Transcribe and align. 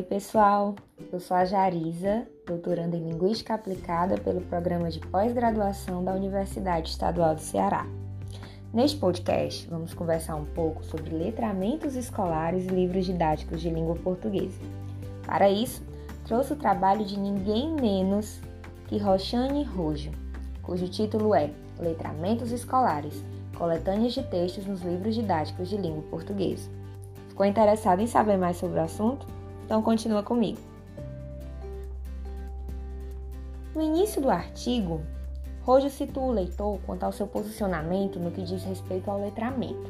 Oi, 0.00 0.06
pessoal. 0.06 0.76
Eu 1.12 1.20
sou 1.20 1.36
a 1.36 1.44
Jarisa, 1.44 2.26
doutoranda 2.46 2.96
em 2.96 3.06
Linguística 3.06 3.52
Aplicada 3.52 4.16
pelo 4.16 4.40
Programa 4.40 4.90
de 4.90 4.98
Pós-Graduação 4.98 6.02
da 6.02 6.14
Universidade 6.14 6.88
Estadual 6.88 7.34
do 7.34 7.42
Ceará. 7.42 7.86
Neste 8.72 8.96
podcast, 8.96 9.68
vamos 9.68 9.92
conversar 9.92 10.36
um 10.36 10.46
pouco 10.46 10.82
sobre 10.82 11.14
letramentos 11.14 11.96
escolares 11.96 12.64
e 12.64 12.68
livros 12.68 13.04
didáticos 13.04 13.60
de 13.60 13.68
língua 13.68 13.94
portuguesa. 13.96 14.58
Para 15.26 15.50
isso, 15.50 15.82
trouxe 16.24 16.54
o 16.54 16.56
trabalho 16.56 17.04
de 17.04 17.20
ninguém 17.20 17.70
menos 17.70 18.40
que 18.88 18.96
Roxane 18.96 19.64
Rojo, 19.64 20.12
cujo 20.62 20.88
título 20.88 21.34
é 21.34 21.50
Letramentos 21.78 22.52
Escolares, 22.52 23.22
coletâneas 23.54 24.14
de 24.14 24.22
textos 24.22 24.64
nos 24.64 24.80
livros 24.80 25.14
didáticos 25.14 25.68
de 25.68 25.76
língua 25.76 26.04
portuguesa. 26.04 26.70
Ficou 27.28 27.44
interessado 27.44 28.00
em 28.00 28.06
saber 28.06 28.38
mais 28.38 28.56
sobre 28.56 28.78
o 28.78 28.82
assunto? 28.82 29.39
Então 29.70 29.80
continua 29.82 30.20
comigo. 30.20 30.58
No 33.72 33.80
início 33.80 34.20
do 34.20 34.28
artigo, 34.28 35.00
Rojo 35.62 35.88
situa 35.88 36.24
o 36.24 36.32
leitor 36.32 36.80
quanto 36.84 37.04
ao 37.04 37.12
seu 37.12 37.24
posicionamento 37.24 38.18
no 38.18 38.32
que 38.32 38.42
diz 38.42 38.64
respeito 38.64 39.08
ao 39.08 39.20
letramento. 39.20 39.88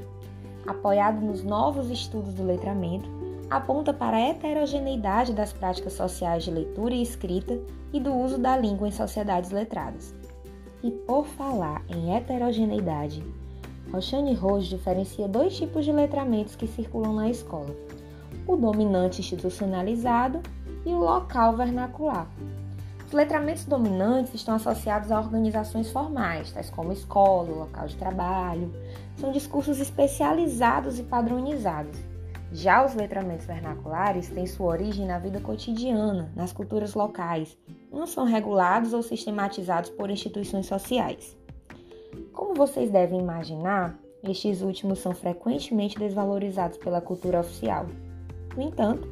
Apoiado 0.67 1.23
nos 1.23 1.43
novos 1.43 1.89
estudos 1.89 2.35
do 2.35 2.45
letramento, 2.45 3.09
aponta 3.49 3.95
para 3.95 4.19
a 4.19 4.21
heterogeneidade 4.21 5.33
das 5.33 5.51
práticas 5.51 5.95
sociais 5.95 6.45
de 6.45 6.51
leitura 6.51 6.93
e 6.93 7.01
escrita 7.01 7.59
e 7.91 7.99
do 7.99 8.13
uso 8.13 8.37
da 8.37 8.59
língua 8.59 8.87
em 8.87 8.93
sociedades 8.93 9.51
letradas. 9.51 10.15
E 10.83 10.91
por 10.91 11.25
falar 11.25 11.83
em 11.89 12.15
heterogeneidade, 12.15 13.25
Roxane 13.91 14.35
Rojo 14.35 14.69
diferencia 14.69 15.27
dois 15.27 15.57
tipos 15.57 15.87
de 15.87 15.93
letramentos 15.93 16.55
que 16.55 16.67
circulam 16.67 17.15
na 17.15 17.31
escola: 17.31 17.75
o 18.53 18.57
dominante 18.57 19.21
institucionalizado 19.21 20.41
e 20.85 20.91
o 20.91 20.99
local 20.99 21.57
vernacular. 21.57 22.27
Os 23.07 23.13
letramentos 23.13 23.65
dominantes 23.65 24.35
estão 24.35 24.55
associados 24.55 25.11
a 25.11 25.19
organizações 25.19 25.91
formais, 25.91 26.53
tais 26.53 26.71
como 26.71 26.93
escola, 26.93 27.51
local 27.51 27.87
de 27.87 27.97
trabalho. 27.97 28.73
São 29.17 29.33
discursos 29.33 29.81
especializados 29.81 30.99
e 30.99 31.03
padronizados. 31.03 31.99
Já 32.53 32.85
os 32.85 32.95
letramentos 32.95 33.47
vernaculares 33.47 34.29
têm 34.29 34.47
sua 34.47 34.73
origem 34.73 35.07
na 35.07 35.19
vida 35.19 35.41
cotidiana, 35.41 36.33
nas 36.35 36.53
culturas 36.53 36.95
locais. 36.95 37.57
Não 37.93 38.07
são 38.07 38.25
regulados 38.25 38.93
ou 38.93 39.03
sistematizados 39.03 39.91
por 39.91 40.11
instituições 40.11 40.67
sociais. 40.67 41.37
Como 42.33 42.55
vocês 42.55 42.91
devem 42.91 43.21
imaginar, 43.21 43.97
estes 44.23 44.63
últimos 44.63 44.99
são 44.99 45.15
frequentemente 45.15 45.99
desvalorizados 45.99 46.79
pela 46.79 47.01
cultura 47.01 47.41
oficial. 47.41 47.87
No 48.57 48.63
entanto, 48.63 49.09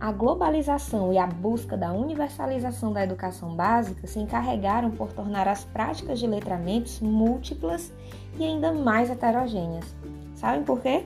a 0.00 0.10
globalização 0.12 1.12
e 1.12 1.18
a 1.18 1.26
busca 1.26 1.76
da 1.76 1.92
universalização 1.92 2.92
da 2.92 3.04
educação 3.04 3.54
básica 3.54 4.06
se 4.06 4.18
encarregaram 4.18 4.90
por 4.90 5.12
tornar 5.12 5.46
as 5.46 5.64
práticas 5.64 6.18
de 6.18 6.26
letramentos 6.26 7.00
múltiplas 7.00 7.92
e 8.38 8.44
ainda 8.44 8.72
mais 8.72 9.10
heterogêneas. 9.10 9.94
Sabem 10.34 10.64
por 10.64 10.80
quê? 10.80 11.04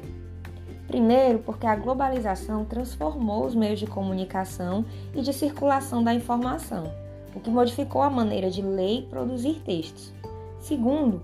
Primeiro, 0.86 1.40
porque 1.40 1.66
a 1.66 1.76
globalização 1.76 2.64
transformou 2.64 3.44
os 3.44 3.54
meios 3.54 3.78
de 3.78 3.86
comunicação 3.86 4.84
e 5.14 5.20
de 5.20 5.32
circulação 5.34 6.02
da 6.02 6.14
informação, 6.14 6.90
o 7.34 7.40
que 7.40 7.50
modificou 7.50 8.00
a 8.00 8.08
maneira 8.08 8.50
de 8.50 8.62
ler 8.62 9.00
e 9.00 9.02
produzir 9.02 9.60
textos. 9.66 10.14
Segundo, 10.60 11.22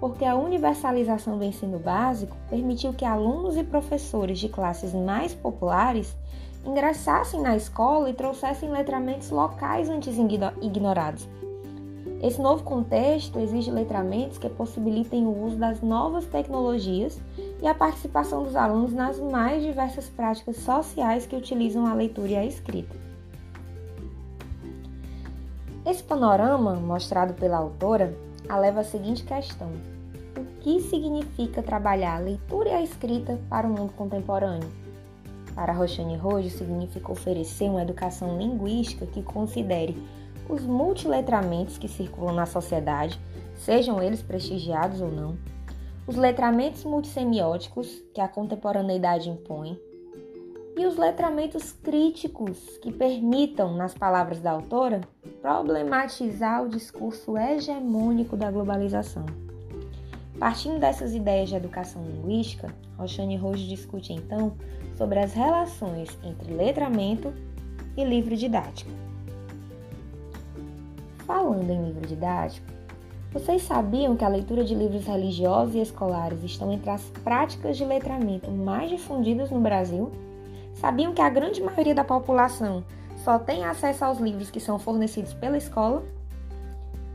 porque 0.00 0.24
a 0.24 0.36
universalização 0.36 1.38
do 1.38 1.44
ensino 1.44 1.78
básico 1.78 2.36
permitiu 2.48 2.92
que 2.92 3.04
alunos 3.04 3.56
e 3.56 3.64
professores 3.64 4.38
de 4.38 4.48
classes 4.48 4.94
mais 4.94 5.34
populares 5.34 6.14
ingressassem 6.64 7.40
na 7.40 7.56
escola 7.56 8.10
e 8.10 8.14
trouxessem 8.14 8.70
letramentos 8.70 9.30
locais 9.30 9.88
antes 9.88 10.16
ignorados. 10.60 11.28
Esse 12.20 12.42
novo 12.42 12.64
contexto 12.64 13.38
exige 13.38 13.70
letramentos 13.70 14.38
que 14.38 14.48
possibilitem 14.48 15.24
o 15.24 15.44
uso 15.44 15.56
das 15.56 15.80
novas 15.80 16.26
tecnologias 16.26 17.20
e 17.62 17.66
a 17.66 17.74
participação 17.74 18.42
dos 18.42 18.56
alunos 18.56 18.92
nas 18.92 19.20
mais 19.20 19.62
diversas 19.62 20.08
práticas 20.08 20.56
sociais 20.56 21.26
que 21.26 21.36
utilizam 21.36 21.86
a 21.86 21.94
leitura 21.94 22.30
e 22.30 22.36
a 22.36 22.44
escrita. 22.44 22.96
Esse 25.86 26.02
panorama, 26.02 26.74
mostrado 26.74 27.34
pela 27.34 27.56
autora, 27.56 28.12
leva 28.56 28.80
à 28.80 28.84
seguinte 28.84 29.24
questão: 29.24 29.72
O 30.36 30.44
que 30.60 30.80
significa 30.80 31.62
trabalhar 31.62 32.16
a 32.16 32.20
leitura 32.20 32.70
e 32.70 32.72
a 32.72 32.82
escrita 32.82 33.38
para 33.50 33.66
o 33.66 33.70
mundo 33.70 33.92
contemporâneo? 33.92 34.70
Para 35.54 35.72
Roxane 35.72 36.16
Rojo, 36.16 36.50
significa 36.50 37.10
oferecer 37.10 37.68
uma 37.68 37.82
educação 37.82 38.38
linguística 38.38 39.06
que 39.06 39.22
considere 39.22 39.96
os 40.48 40.62
multiletramentos 40.64 41.76
que 41.76 41.88
circulam 41.88 42.34
na 42.34 42.46
sociedade, 42.46 43.20
sejam 43.56 44.02
eles 44.02 44.22
prestigiados 44.22 45.00
ou 45.00 45.10
não, 45.10 45.36
os 46.06 46.16
letramentos 46.16 46.84
multissemióticos 46.84 48.02
que 48.14 48.20
a 48.20 48.28
contemporaneidade 48.28 49.28
impõe, 49.28 49.78
e 50.78 50.86
os 50.86 50.96
letramentos 50.96 51.72
críticos 51.72 52.78
que 52.80 52.92
permitam, 52.92 53.76
nas 53.76 53.92
palavras 53.94 54.40
da 54.40 54.52
autora, 54.52 55.00
problematizar 55.42 56.62
o 56.62 56.68
discurso 56.68 57.36
hegemônico 57.36 58.36
da 58.36 58.48
globalização. 58.48 59.26
Partindo 60.38 60.78
dessas 60.78 61.16
ideias 61.16 61.48
de 61.48 61.56
educação 61.56 62.00
linguística, 62.04 62.72
Roxane 62.96 63.36
Rojo 63.36 63.66
discute 63.66 64.12
então 64.12 64.56
sobre 64.96 65.18
as 65.18 65.32
relações 65.32 66.16
entre 66.22 66.54
letramento 66.54 67.34
e 67.96 68.04
livro 68.04 68.36
didático. 68.36 68.90
Falando 71.26 71.68
em 71.68 71.86
livro 71.86 72.06
didático, 72.06 72.68
vocês 73.32 73.62
sabiam 73.62 74.16
que 74.16 74.24
a 74.24 74.28
leitura 74.28 74.62
de 74.62 74.76
livros 74.76 75.04
religiosos 75.06 75.74
e 75.74 75.80
escolares 75.80 76.42
estão 76.44 76.72
entre 76.72 76.88
as 76.88 77.02
práticas 77.24 77.76
de 77.76 77.84
letramento 77.84 78.48
mais 78.48 78.88
difundidas 78.88 79.50
no 79.50 79.60
Brasil? 79.60 80.27
Sabiam 80.80 81.12
que 81.12 81.20
a 81.20 81.28
grande 81.28 81.60
maioria 81.60 81.94
da 81.94 82.04
população 82.04 82.84
só 83.24 83.36
tem 83.36 83.64
acesso 83.64 84.04
aos 84.04 84.18
livros 84.18 84.48
que 84.48 84.60
são 84.60 84.78
fornecidos 84.78 85.34
pela 85.34 85.56
escola? 85.56 86.04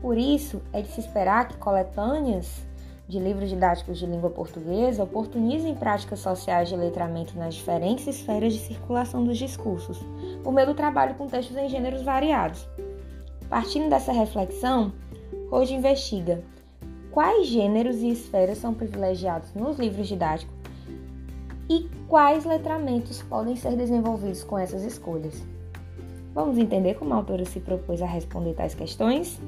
Por 0.02 0.18
isso, 0.18 0.60
é 0.70 0.82
de 0.82 0.88
se 0.88 1.00
esperar 1.00 1.48
que 1.48 1.56
coletâneas 1.56 2.62
de 3.08 3.18
livros 3.18 3.48
didáticos 3.48 3.98
de 3.98 4.04
língua 4.04 4.28
portuguesa 4.28 5.02
oportunizem 5.02 5.74
práticas 5.74 6.20
sociais 6.20 6.68
de 6.68 6.76
letramento 6.76 7.38
nas 7.38 7.54
diferentes 7.54 8.06
esferas 8.06 8.52
de 8.52 8.58
circulação 8.58 9.24
dos 9.24 9.38
discursos, 9.38 9.98
por 10.42 10.52
meio 10.52 10.66
do 10.66 10.74
trabalho 10.74 11.14
com 11.14 11.26
textos 11.26 11.56
em 11.56 11.68
gêneros 11.68 12.02
variados. 12.02 12.68
Partindo 13.48 13.88
dessa 13.88 14.12
reflexão, 14.12 14.92
hoje 15.50 15.74
investiga 15.74 16.42
quais 17.10 17.46
gêneros 17.46 17.96
e 17.96 18.10
esferas 18.10 18.58
são 18.58 18.74
privilegiados 18.74 19.54
nos 19.54 19.78
livros 19.78 20.06
didáticos 20.06 20.63
e 21.68 21.88
quais 22.08 22.44
letramentos 22.44 23.22
podem 23.22 23.56
ser 23.56 23.76
desenvolvidos 23.76 24.44
com 24.44 24.58
essas 24.58 24.82
escolhas. 24.82 25.42
Vamos 26.34 26.58
entender 26.58 26.94
como 26.94 27.14
a 27.14 27.16
autora 27.16 27.44
se 27.44 27.60
propôs 27.60 28.02
a 28.02 28.06
responder 28.06 28.54
tais 28.54 28.74
questões? 28.74 29.40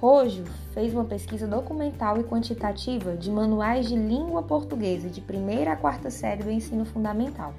Rojo 0.00 0.44
fez 0.72 0.94
uma 0.94 1.04
pesquisa 1.04 1.46
documental 1.46 2.18
e 2.18 2.24
quantitativa 2.24 3.16
de 3.16 3.30
manuais 3.30 3.88
de 3.88 3.96
língua 3.96 4.42
portuguesa 4.42 5.08
de 5.08 5.20
primeira 5.20 5.72
a 5.72 5.76
quarta 5.76 6.08
série 6.08 6.44
do 6.44 6.50
ensino 6.50 6.84
fundamental, 6.84 7.52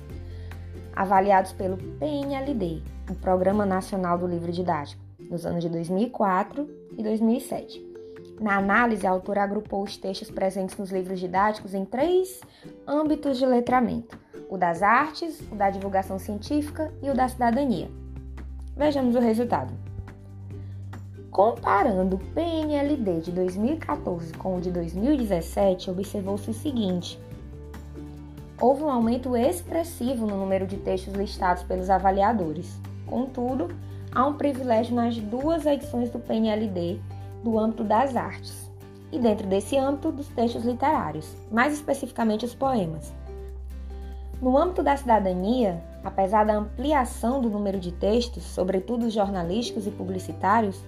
avaliados 0.95 1.51
pelo 1.51 1.75
PNLD, 1.75 2.81
o 3.09 3.15
Programa 3.15 3.65
Nacional 3.65 4.17
do 4.17 4.27
Livro 4.27 4.51
Didático, 4.53 5.01
nos 5.29 5.45
anos 5.45 5.61
de 5.61 5.69
2004 5.69 6.69
e 6.97 7.03
2007. 7.03 7.88
Na 8.39 8.57
análise, 8.57 9.05
a 9.05 9.11
autora 9.11 9.43
agrupou 9.43 9.83
os 9.83 9.97
textos 9.97 10.31
presentes 10.31 10.77
nos 10.77 10.91
livros 10.91 11.19
didáticos 11.19 11.73
em 11.73 11.83
três 11.83 12.39
âmbitos 12.87 13.37
de 13.37 13.45
letramento: 13.45 14.17
o 14.49 14.57
das 14.57 14.81
artes, 14.81 15.41
o 15.51 15.55
da 15.55 15.69
divulgação 15.69 16.17
científica 16.17 16.93
e 17.01 17.09
o 17.09 17.13
da 17.13 17.27
cidadania. 17.27 17.89
Vejamos 18.77 19.15
o 19.15 19.19
resultado. 19.19 19.73
Comparando 21.29 22.15
o 22.15 22.19
PNLD 22.33 23.19
de 23.19 23.31
2014 23.31 24.33
com 24.33 24.55
o 24.55 24.61
de 24.61 24.71
2017, 24.71 25.91
observou-se 25.91 26.49
o 26.49 26.53
seguinte: 26.53 27.19
houve 28.59 28.83
um 28.83 28.89
aumento 28.89 29.35
expressivo 29.35 30.25
no 30.25 30.37
número 30.37 30.65
de 30.65 30.77
textos 30.77 31.13
listados 31.13 31.63
pelos 31.63 31.89
avaliadores. 31.89 32.79
Contudo, 33.05 33.67
há 34.13 34.25
um 34.25 34.35
privilégio 34.35 34.95
nas 34.95 35.17
duas 35.17 35.65
edições 35.65 36.09
do 36.09 36.19
PNLD 36.19 37.01
do 37.43 37.57
âmbito 37.57 37.83
das 37.83 38.15
artes, 38.15 38.69
e 39.11 39.19
dentro 39.19 39.47
desse 39.47 39.77
âmbito 39.77 40.11
dos 40.11 40.27
textos 40.27 40.63
literários, 40.63 41.35
mais 41.51 41.73
especificamente 41.73 42.45
os 42.45 42.53
poemas. 42.53 43.13
No 44.41 44.57
âmbito 44.57 44.81
da 44.81 44.95
cidadania, 44.95 45.83
apesar 46.03 46.45
da 46.45 46.55
ampliação 46.55 47.41
do 47.41 47.49
número 47.49 47.79
de 47.79 47.91
textos, 47.91 48.43
sobretudo 48.43 49.09
jornalísticos 49.09 49.85
e 49.85 49.91
publicitários, 49.91 50.81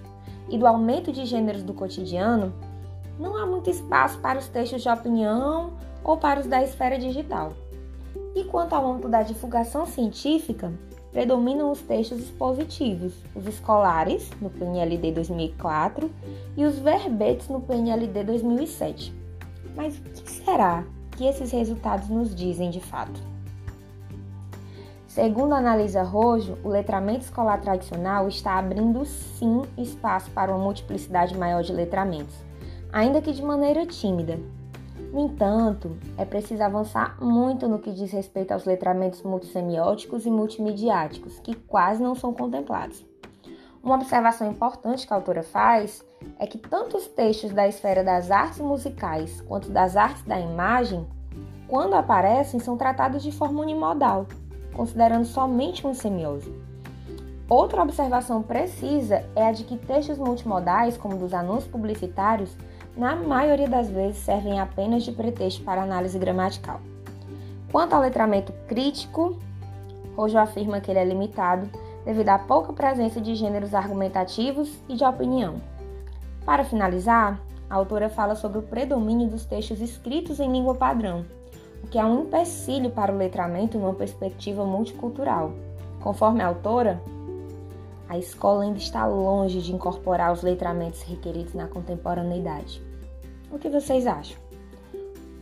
e 0.48 0.58
do 0.58 0.66
aumento 0.66 1.12
de 1.12 1.24
gêneros 1.24 1.62
do 1.62 1.74
cotidiano, 1.74 2.52
não 3.18 3.36
há 3.36 3.46
muito 3.46 3.70
espaço 3.70 4.18
para 4.18 4.38
os 4.38 4.48
textos 4.48 4.82
de 4.82 4.88
opinião 4.88 5.72
ou 6.02 6.16
para 6.16 6.40
os 6.40 6.46
da 6.46 6.62
esfera 6.62 6.98
digital. 6.98 7.52
E 8.34 8.44
quanto 8.44 8.74
ao 8.74 8.90
âmbito 8.90 9.08
da 9.08 9.22
divulgação 9.22 9.86
científica, 9.86 10.72
predominam 11.12 11.70
os 11.70 11.80
textos 11.80 12.20
expositivos, 12.20 13.12
os 13.34 13.46
escolares, 13.46 14.30
no 14.40 14.48
PNLD 14.48 15.12
2004, 15.12 16.10
e 16.56 16.64
os 16.64 16.78
verbetes 16.78 17.48
no 17.48 17.60
PNLD 17.60 18.24
2007. 18.24 19.14
Mas 19.76 19.98
o 19.98 20.02
que 20.02 20.30
será 20.30 20.84
que 21.16 21.26
esses 21.26 21.52
resultados 21.52 22.08
nos 22.08 22.34
dizem 22.34 22.70
de 22.70 22.80
fato? 22.80 23.20
Segundo 25.06 25.54
analisa 25.54 26.02
Rojo, 26.02 26.56
o 26.64 26.68
letramento 26.68 27.20
escolar 27.20 27.60
tradicional 27.60 28.26
está 28.28 28.58
abrindo 28.58 29.04
sim 29.04 29.60
espaço 29.76 30.30
para 30.30 30.50
uma 30.50 30.64
multiplicidade 30.64 31.36
maior 31.36 31.62
de 31.62 31.70
letramentos, 31.70 32.34
ainda 32.90 33.20
que 33.20 33.32
de 33.32 33.42
maneira 33.42 33.84
tímida. 33.84 34.38
No 35.12 35.20
entanto, 35.20 35.94
é 36.16 36.24
preciso 36.24 36.62
avançar 36.62 37.22
muito 37.22 37.68
no 37.68 37.78
que 37.78 37.92
diz 37.92 38.10
respeito 38.10 38.52
aos 38.52 38.64
letramentos 38.64 39.22
multissemióticos 39.22 40.24
e 40.24 40.30
multimediáticos, 40.30 41.38
que 41.40 41.54
quase 41.54 42.02
não 42.02 42.14
são 42.14 42.32
contemplados. 42.32 43.04
Uma 43.82 43.96
observação 43.96 44.50
importante 44.50 45.06
que 45.06 45.12
a 45.12 45.16
autora 45.16 45.42
faz 45.42 46.02
é 46.38 46.46
que 46.46 46.56
tanto 46.56 46.96
os 46.96 47.06
textos 47.08 47.52
da 47.52 47.68
esfera 47.68 48.02
das 48.02 48.30
artes 48.30 48.60
musicais 48.60 49.42
quanto 49.42 49.70
das 49.70 49.96
artes 49.96 50.22
da 50.22 50.40
imagem, 50.40 51.06
quando 51.68 51.92
aparecem, 51.92 52.58
são 52.58 52.78
tratados 52.78 53.22
de 53.22 53.32
forma 53.32 53.60
unimodal, 53.60 54.26
considerando 54.72 55.26
somente 55.26 55.84
uma 55.84 55.92
semiose. 55.92 56.50
Outra 57.50 57.82
observação 57.82 58.42
precisa 58.42 59.26
é 59.36 59.46
a 59.46 59.52
de 59.52 59.64
que 59.64 59.76
textos 59.76 60.16
multimodais, 60.16 60.96
como 60.96 61.18
dos 61.18 61.34
anúncios 61.34 61.70
publicitários, 61.70 62.56
na 62.96 63.16
maioria 63.16 63.68
das 63.68 63.88
vezes 63.88 64.18
servem 64.18 64.60
apenas 64.60 65.02
de 65.02 65.12
pretexto 65.12 65.62
para 65.62 65.82
análise 65.82 66.18
gramatical. 66.18 66.80
Quanto 67.70 67.94
ao 67.94 68.02
letramento 68.02 68.52
crítico, 68.68 69.38
Rojo 70.14 70.38
afirma 70.38 70.80
que 70.80 70.90
ele 70.90 71.00
é 71.00 71.04
limitado 71.04 71.68
devido 72.04 72.28
à 72.28 72.38
pouca 72.38 72.72
presença 72.72 73.20
de 73.20 73.34
gêneros 73.34 73.74
argumentativos 73.74 74.78
e 74.88 74.94
de 74.94 75.04
opinião. 75.04 75.56
Para 76.44 76.64
finalizar, 76.64 77.40
a 77.70 77.74
autora 77.76 78.10
fala 78.10 78.34
sobre 78.34 78.58
o 78.58 78.62
predomínio 78.62 79.28
dos 79.28 79.46
textos 79.46 79.80
escritos 79.80 80.40
em 80.40 80.52
língua 80.52 80.74
padrão, 80.74 81.24
o 81.82 81.86
que 81.86 81.98
é 81.98 82.04
um 82.04 82.24
empecilho 82.24 82.90
para 82.90 83.12
o 83.12 83.16
letramento 83.16 83.78
numa 83.78 83.94
perspectiva 83.94 84.64
multicultural. 84.64 85.52
Conforme 86.00 86.42
a 86.42 86.48
autora, 86.48 87.00
a 88.12 88.18
escola 88.18 88.64
ainda 88.64 88.76
está 88.76 89.06
longe 89.06 89.62
de 89.62 89.72
incorporar 89.72 90.34
os 90.34 90.42
letramentos 90.42 91.00
requeridos 91.00 91.54
na 91.54 91.66
contemporaneidade. 91.66 92.82
O 93.50 93.58
que 93.58 93.70
vocês 93.70 94.06
acham? 94.06 94.36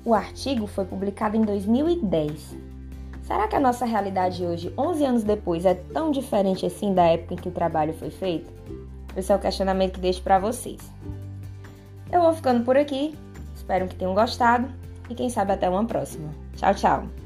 O 0.05 0.15
artigo 0.15 0.69
foi 0.69 0.85
publicado 0.85 1.37
em 1.37 1.43
2010. 1.43 2.57
Será 3.25 3.49
que 3.49 3.57
a 3.57 3.61
nossa 3.61 3.85
realidade 3.85 4.47
hoje, 4.47 4.73
11 4.79 5.05
anos 5.05 5.25
depois, 5.25 5.67
é 5.67 5.75
tão 5.75 6.13
diferente 6.13 6.65
assim 6.65 6.95
da 6.95 7.07
época 7.07 7.35
em 7.35 7.39
que 7.39 7.49
o 7.49 7.53
trabalho 7.53 7.93
foi 7.95 8.11
feito? 8.11 8.53
Esse 9.17 9.33
é 9.33 9.35
o 9.35 9.41
questionamento 9.41 9.95
que 9.95 10.01
deixo 10.01 10.23
para 10.23 10.39
vocês. 10.39 10.81
Eu 12.13 12.21
vou 12.21 12.33
ficando 12.33 12.65
por 12.65 12.77
aqui. 12.77 13.19
Espero 13.53 13.89
que 13.89 13.97
tenham 13.97 14.15
gostado 14.15 14.69
e 15.09 15.15
quem 15.17 15.29
sabe 15.29 15.51
até 15.51 15.69
uma 15.69 15.85
próxima. 15.85 16.31
Tchau, 16.55 16.75
tchau! 16.77 17.20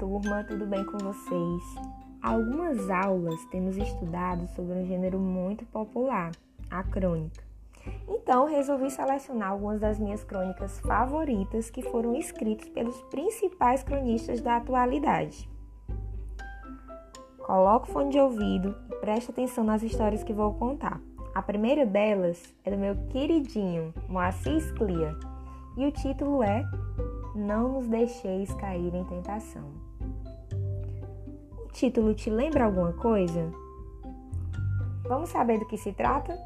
Turma, 0.00 0.42
tudo 0.44 0.64
bem 0.64 0.82
com 0.82 0.96
vocês? 0.96 1.62
Há 2.22 2.30
algumas 2.30 2.88
aulas 2.88 3.44
temos 3.50 3.76
estudado 3.76 4.48
sobre 4.56 4.78
um 4.78 4.86
gênero 4.86 5.18
muito 5.18 5.66
popular, 5.66 6.30
a 6.70 6.82
crônica. 6.82 7.44
Então, 8.08 8.46
resolvi 8.46 8.90
selecionar 8.90 9.50
algumas 9.50 9.78
das 9.78 9.98
minhas 9.98 10.24
crônicas 10.24 10.80
favoritas 10.80 11.68
que 11.68 11.82
foram 11.82 12.16
escritas 12.16 12.66
pelos 12.70 12.98
principais 13.04 13.82
cronistas 13.82 14.40
da 14.40 14.56
atualidade. 14.56 15.46
Coloque 17.38 17.90
o 17.90 17.92
fone 17.92 18.10
de 18.10 18.18
ouvido 18.18 18.74
e 18.90 18.94
preste 18.96 19.30
atenção 19.30 19.64
nas 19.64 19.82
histórias 19.82 20.24
que 20.24 20.32
vou 20.32 20.54
contar. 20.54 20.98
A 21.34 21.42
primeira 21.42 21.84
delas 21.84 22.42
é 22.64 22.70
do 22.70 22.78
meu 22.78 22.96
queridinho 23.08 23.92
Moacir 24.08 24.62
Sclia 24.62 25.14
e 25.76 25.84
o 25.84 25.92
título 25.92 26.42
é 26.42 26.64
Não 27.34 27.74
nos 27.74 27.86
deixeis 27.86 28.50
cair 28.54 28.94
em 28.94 29.04
tentação. 29.04 29.79
Título 31.72 32.14
te 32.14 32.28
lembra 32.28 32.64
alguma 32.64 32.92
coisa? 32.92 33.50
Vamos 35.08 35.30
saber 35.30 35.58
do 35.58 35.66
que 35.66 35.78
se 35.78 35.92
trata? 35.92 36.36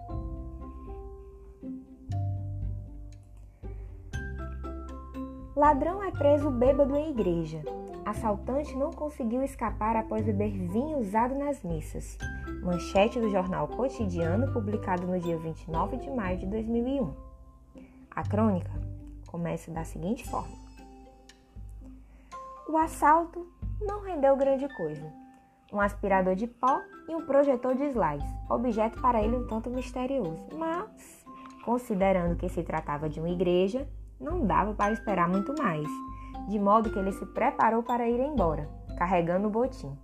Ladrão 5.57 6.03
é 6.03 6.11
preso 6.11 6.51
bêbado 6.51 6.97
em 6.97 7.11
igreja. 7.11 7.63
Assaltante 8.05 8.77
não 8.77 8.91
conseguiu 8.91 9.43
escapar 9.43 9.97
após 9.97 10.25
beber 10.25 10.51
vinho 10.51 10.99
usado 10.99 11.35
nas 11.35 11.63
missas. 11.63 12.19
Manchete 12.63 13.19
do 13.19 13.31
jornal 13.31 13.67
Cotidiano, 13.69 14.53
publicado 14.53 15.07
no 15.07 15.19
dia 15.19 15.39
29 15.39 15.97
de 15.97 16.11
maio 16.11 16.39
de 16.39 16.47
2001. 16.47 17.15
A 18.11 18.23
crônica 18.23 18.71
começa 19.27 19.71
da 19.71 19.85
seguinte 19.85 20.29
forma: 20.29 20.57
O 22.69 22.77
assalto 22.77 23.47
não 23.81 24.03
rendeu 24.03 24.37
grande 24.37 24.69
coisa. 24.77 25.13
Um 25.73 25.81
aspirador 25.81 26.35
de 26.35 26.47
pó 26.47 26.81
e 27.09 27.15
um 27.15 27.27
projetor 27.27 27.75
de 27.75 27.85
slides, 27.85 28.29
objeto 28.49 29.01
para 29.01 29.23
ele 29.23 29.37
um 29.37 29.47
tanto 29.47 29.71
misterioso, 29.71 30.47
mas, 30.57 31.25
considerando 31.65 32.37
que 32.37 32.49
se 32.49 32.63
tratava 32.63 33.09
de 33.09 33.21
uma 33.21 33.31
igreja, 33.31 33.89
não 34.21 34.47
dava 34.47 34.75
para 34.75 34.93
esperar 34.93 35.29
muito 35.29 35.55
mais 35.61 35.89
de 36.49 36.59
modo 36.59 36.91
que 36.91 36.99
ele 36.99 37.13
se 37.13 37.25
preparou 37.27 37.83
para 37.83 38.09
ir 38.09 38.21
embora, 38.21 38.69
carregando 38.97 39.49
o 39.49 39.51
botim. 39.51 39.97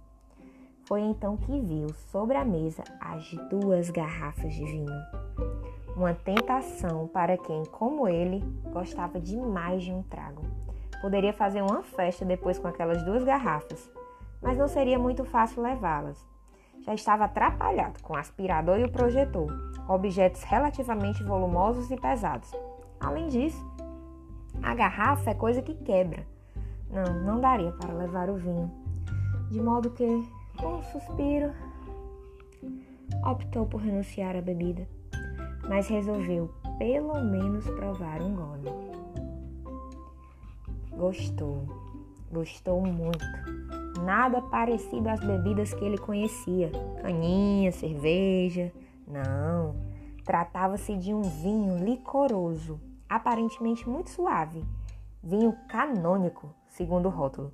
Foi 0.84 1.00
então 1.00 1.36
que 1.36 1.60
viu 1.60 1.88
sobre 2.10 2.36
a 2.36 2.44
mesa 2.44 2.82
as 3.00 3.30
duas 3.48 3.90
garrafas 3.90 4.52
de 4.52 4.64
vinho. 4.64 4.92
Uma 5.96 6.14
tentação 6.14 7.06
para 7.08 7.36
quem, 7.36 7.64
como 7.66 8.08
ele, 8.08 8.42
gostava 8.72 9.20
demais 9.20 9.82
de 9.82 9.92
um 9.92 10.02
trago. 10.02 10.42
Poderia 11.00 11.32
fazer 11.32 11.62
uma 11.62 11.82
festa 11.82 12.24
depois 12.24 12.58
com 12.58 12.68
aquelas 12.68 13.02
duas 13.04 13.24
garrafas, 13.24 13.90
mas 14.42 14.56
não 14.58 14.68
seria 14.68 14.98
muito 14.98 15.24
fácil 15.24 15.62
levá-las. 15.62 16.24
Já 16.82 16.94
estava 16.94 17.24
atrapalhado 17.24 18.02
com 18.02 18.14
o 18.14 18.16
aspirador 18.16 18.78
e 18.78 18.84
o 18.84 18.90
projetor, 18.90 19.48
objetos 19.88 20.42
relativamente 20.42 21.22
volumosos 21.22 21.90
e 21.90 21.96
pesados. 21.96 22.50
Além 22.98 23.28
disso, 23.28 23.64
a 24.62 24.74
garrafa 24.74 25.30
é 25.30 25.34
coisa 25.34 25.62
que 25.62 25.74
quebra. 25.74 26.26
Não, 26.90 27.22
não 27.22 27.40
daria 27.40 27.72
para 27.72 27.94
levar 27.94 28.28
o 28.28 28.36
vinho. 28.36 28.70
De 29.50 29.60
modo 29.60 29.90
que, 29.90 30.06
com 30.58 30.74
um 30.74 30.82
suspiro, 30.84 31.52
optou 33.24 33.66
por 33.66 33.80
renunciar 33.80 34.36
à 34.36 34.40
bebida, 34.40 34.86
mas 35.68 35.88
resolveu 35.88 36.52
pelo 36.78 37.22
menos 37.24 37.68
provar 37.70 38.22
um 38.22 38.34
gole. 38.34 38.70
Gostou, 41.00 41.66
gostou 42.30 42.82
muito. 42.82 43.24
Nada 44.04 44.42
parecido 44.42 45.08
às 45.08 45.18
bebidas 45.18 45.72
que 45.72 45.82
ele 45.82 45.96
conhecia: 45.96 46.70
caninha, 47.00 47.72
cerveja. 47.72 48.70
Não, 49.08 49.74
tratava-se 50.26 50.94
de 50.98 51.14
um 51.14 51.22
vinho 51.22 51.82
licoroso 51.82 52.78
aparentemente 53.08 53.88
muito 53.88 54.10
suave, 54.10 54.62
vinho 55.22 55.56
canônico, 55.70 56.54
segundo 56.68 57.06
o 57.06 57.10
rótulo. 57.10 57.50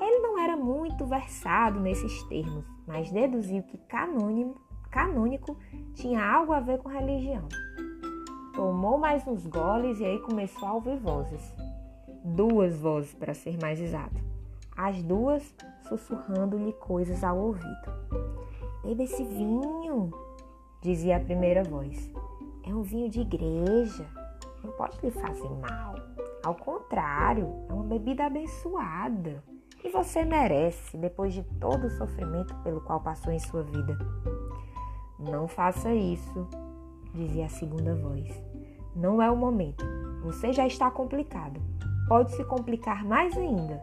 Ele 0.00 0.20
não 0.20 0.38
era 0.38 0.56
muito 0.56 1.04
versado 1.04 1.80
nesses 1.80 2.22
termos, 2.28 2.64
mas 2.86 3.10
deduziu 3.10 3.64
que 3.64 3.78
canônico, 3.78 4.60
canônico 4.92 5.58
tinha 5.94 6.24
algo 6.24 6.52
a 6.52 6.60
ver 6.60 6.78
com 6.78 6.88
religião. 6.88 7.48
Tomou 8.54 8.96
mais 8.96 9.26
uns 9.26 9.44
goles 9.44 9.98
e 9.98 10.04
aí 10.04 10.20
começou 10.20 10.68
a 10.68 10.74
ouvir 10.74 10.96
vozes. 11.00 11.52
Duas 12.24 12.76
vozes, 12.76 13.14
para 13.14 13.34
ser 13.34 13.58
mais 13.60 13.80
exato. 13.80 14.16
As 14.76 15.02
duas 15.02 15.54
sussurrando-lhe 15.88 16.72
coisas 16.74 17.24
ao 17.24 17.38
ouvido. 17.38 17.92
Beba 18.84 19.02
esse 19.02 19.24
vinho, 19.24 20.10
dizia 20.80 21.16
a 21.16 21.20
primeira 21.20 21.62
voz. 21.64 22.10
É 22.64 22.74
um 22.74 22.82
vinho 22.82 23.08
de 23.08 23.20
igreja 23.20 24.06
não 24.62 24.72
pode 24.72 24.98
lhe 25.02 25.10
fazer 25.10 25.48
mal. 25.48 25.94
Ao 26.42 26.54
contrário, 26.54 27.48
é 27.68 27.72
uma 27.72 27.84
bebida 27.84 28.26
abençoada 28.26 29.42
e 29.82 29.90
você 29.90 30.24
merece 30.24 30.96
depois 30.96 31.32
de 31.32 31.42
todo 31.58 31.86
o 31.86 31.90
sofrimento 31.90 32.54
pelo 32.62 32.80
qual 32.80 33.00
passou 33.00 33.32
em 33.32 33.38
sua 33.38 33.62
vida. 33.62 33.98
Não 35.18 35.46
faça 35.46 35.92
isso, 35.92 36.46
dizia 37.14 37.46
a 37.46 37.50
segunda 37.50 37.94
voz. 37.94 38.28
Não 38.94 39.22
é 39.22 39.30
o 39.30 39.36
momento. 39.36 39.84
Você 40.22 40.52
já 40.52 40.66
está 40.66 40.90
complicado. 40.90 41.60
Pode 42.10 42.32
se 42.32 42.42
complicar 42.42 43.04
mais 43.04 43.38
ainda. 43.38 43.80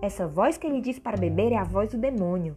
Essa 0.00 0.28
voz 0.28 0.56
que 0.56 0.64
ele 0.64 0.80
diz 0.80 1.00
para 1.00 1.16
beber 1.16 1.50
é 1.50 1.56
a 1.56 1.64
voz 1.64 1.90
do 1.90 1.98
demônio. 1.98 2.56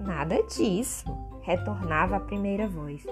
Nada 0.00 0.42
disso, 0.42 1.04
retornava 1.42 2.16
a 2.16 2.20
primeira 2.20 2.66
voz. 2.66 3.06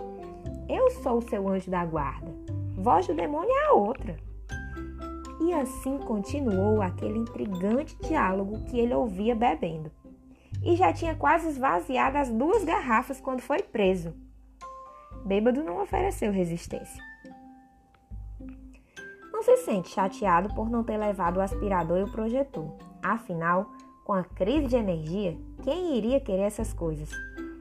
Eu 0.68 0.90
sou 0.90 1.18
o 1.18 1.22
seu 1.22 1.48
anjo 1.48 1.70
da 1.70 1.86
guarda. 1.86 2.34
Voz 2.74 3.06
do 3.06 3.14
demônio 3.14 3.48
é 3.48 3.66
a 3.66 3.74
outra. 3.74 4.16
E 5.40 5.54
assim 5.54 5.98
continuou 5.98 6.82
aquele 6.82 7.20
intrigante 7.20 7.96
diálogo 8.02 8.64
que 8.64 8.76
ele 8.76 8.92
ouvia 8.92 9.36
bebendo. 9.36 9.92
E 10.64 10.74
já 10.74 10.92
tinha 10.92 11.14
quase 11.14 11.48
esvaziado 11.48 12.18
as 12.18 12.28
duas 12.28 12.64
garrafas 12.64 13.20
quando 13.20 13.40
foi 13.40 13.62
preso. 13.62 14.12
Bêbado 15.24 15.62
não 15.62 15.80
ofereceu 15.80 16.32
resistência. 16.32 17.00
Se 19.46 19.58
sente 19.58 19.90
chateado 19.90 20.52
por 20.56 20.68
não 20.68 20.82
ter 20.82 20.96
levado 20.96 21.36
o 21.36 21.40
aspirador 21.40 21.98
e 21.98 22.02
o 22.02 22.10
projetor. 22.10 22.66
Afinal, 23.00 23.70
com 24.04 24.12
a 24.12 24.24
crise 24.24 24.66
de 24.66 24.74
energia, 24.74 25.38
quem 25.62 25.96
iria 25.96 26.18
querer 26.18 26.42
essas 26.42 26.72
coisas? 26.72 27.08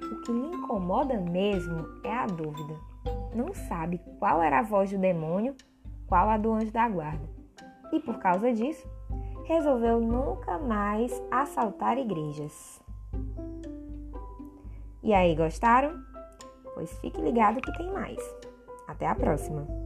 O 0.01 0.21
que 0.21 0.31
lhe 0.31 0.47
incomoda 0.47 1.15
mesmo 1.21 1.85
é 2.03 2.11
a 2.11 2.25
dúvida. 2.25 2.73
Não 3.35 3.53
sabe 3.53 4.01
qual 4.17 4.41
era 4.41 4.61
a 4.61 4.63
voz 4.63 4.89
do 4.89 4.97
demônio, 4.97 5.55
qual 6.07 6.27
a 6.27 6.37
do 6.37 6.53
anjo 6.53 6.71
da 6.71 6.89
guarda. 6.89 7.29
E 7.93 7.99
por 7.99 8.17
causa 8.17 8.51
disso, 8.51 8.89
resolveu 9.43 9.99
nunca 10.01 10.57
mais 10.57 11.13
assaltar 11.29 11.99
igrejas. 11.99 12.81
E 15.03 15.13
aí, 15.13 15.35
gostaram? 15.35 16.03
Pois 16.73 16.97
fique 16.97 17.21
ligado 17.21 17.61
que 17.61 17.77
tem 17.77 17.93
mais. 17.93 18.17
Até 18.87 19.05
a 19.05 19.13
próxima! 19.13 19.84